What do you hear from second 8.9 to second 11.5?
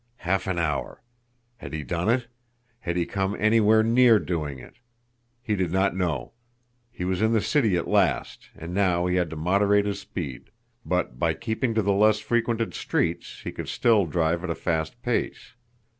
he had to moderate his speed; but, by